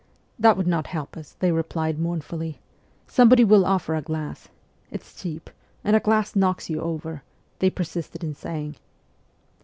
'That 0.39 0.57
would 0.57 0.65
not 0.65 0.87
help 0.87 1.15
us,' 1.15 1.33
they 1.37 1.51
replied 1.51 1.99
mournfully;' 1.99 2.59
somebody 3.17 3.43
will 3.43 3.63
offer 3.67 3.93
a 3.93 4.01
glass... 4.01 4.47
it's 4.89 5.13
cheap,... 5.13 5.47
and 5.83 5.95
a 5.95 5.99
glass 5.99 6.35
knocks 6.35 6.71
you 6.71 6.81
over!' 6.81 7.21
they 7.59 7.69
persisted 7.69 8.23
in 8.23 8.33
saying. 8.33 8.77